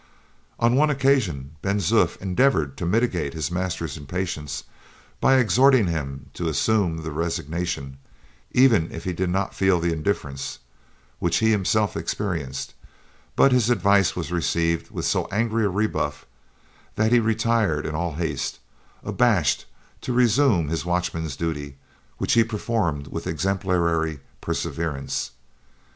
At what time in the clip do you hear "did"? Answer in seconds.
9.13-9.29